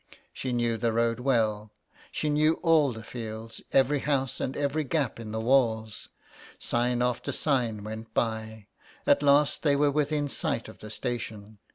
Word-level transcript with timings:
She 0.33 0.51
knew 0.51 0.77
the 0.77 0.91
road 0.93 1.19
well, 1.19 1.69
she 2.11 2.27
knew 2.27 2.53
all 2.63 2.91
the 2.91 3.03
fields, 3.03 3.61
every 3.71 3.99
house 3.99 4.41
and 4.41 4.57
every 4.57 4.83
gap 4.83 5.19
in 5.19 5.31
the 5.31 5.39
walls. 5.39 6.09
Sign 6.57 7.03
after 7.03 7.31
sign 7.31 7.83
went 7.83 8.11
by; 8.15 8.65
at 9.05 9.21
last 9.21 9.61
they 9.61 9.75
were 9.75 9.91
within 9.91 10.27
sight 10.27 10.67
of 10.67 10.79
the 10.79 10.89
station. 10.89 11.59